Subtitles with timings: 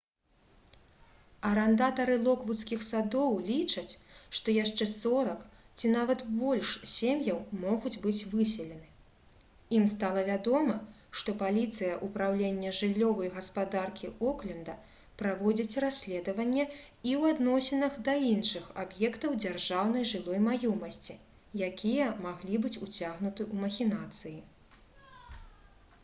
[1.47, 3.93] арандатары «локвудскіх садоў» лічаць
[4.37, 5.41] што яшчэ 40
[5.79, 8.87] ці нават больш сем'яў могуць быць выселены.
[9.79, 10.75] ім стала вядома
[11.21, 14.75] што паліцыя упраўлення жыллёвай гаспадаркі окленда
[15.23, 21.17] праводзіць расследаванне і ў адносінах да іншых аб'ектаў дзяржаўнай жылой маёмасці
[21.69, 24.35] якія маглі быць уцягнуты ў махінацыі